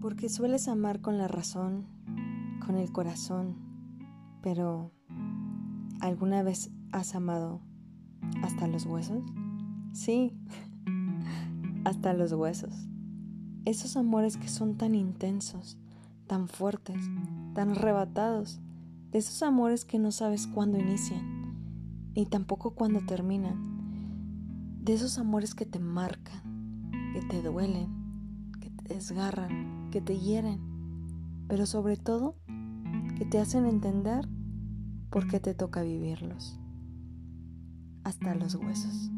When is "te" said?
25.66-25.78, 27.20-27.42, 30.00-30.18, 33.24-33.38, 35.40-35.54